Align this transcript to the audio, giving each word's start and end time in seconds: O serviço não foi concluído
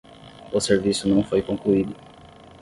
O 0.51 0.59
serviço 0.59 1.07
não 1.07 1.23
foi 1.23 1.43
concluído 1.43 1.95